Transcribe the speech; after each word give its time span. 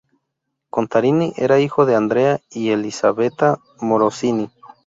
Contarini 0.71 1.31
era 1.37 1.59
hijo 1.59 1.85
de 1.85 1.93
Andrea 1.95 2.39
y 2.49 2.71
Elisabetta 2.71 3.59
Morosini. 3.81 4.49